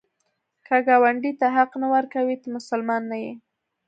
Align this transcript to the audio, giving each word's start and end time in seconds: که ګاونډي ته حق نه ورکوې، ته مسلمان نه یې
که 0.65 0.75
ګاونډي 0.87 1.31
ته 1.39 1.47
حق 1.55 1.71
نه 1.81 1.87
ورکوې، 1.95 2.35
ته 2.41 2.47
مسلمان 2.55 3.01
نه 3.11 3.17
یې 3.23 3.33